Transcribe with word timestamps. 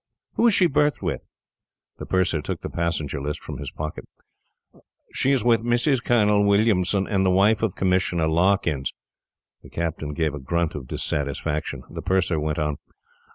Who 0.33 0.47
is 0.47 0.55
she 0.55 0.65
berthed 0.65 1.03
with?" 1.03 1.23
The 1.99 2.07
purser 2.07 2.41
took 2.41 2.61
the 2.61 2.71
passenger 2.71 3.21
list 3.21 3.43
from 3.43 3.59
his 3.59 3.69
pocket. 3.69 4.05
"She 5.13 5.31
is 5.31 5.43
with 5.43 5.61
Mrs. 5.61 6.03
Colonel 6.03 6.43
Williamson, 6.43 7.05
and 7.05 7.23
the 7.23 7.29
wife 7.29 7.61
of 7.61 7.75
Commissioner 7.75 8.27
Larkins." 8.27 8.93
The 9.61 9.69
captain 9.69 10.15
gave 10.15 10.33
a 10.33 10.39
grunt 10.39 10.73
of 10.73 10.87
dissatisfaction. 10.87 11.83
The 11.87 12.01
purser 12.01 12.39
went 12.39 12.57
on. 12.57 12.77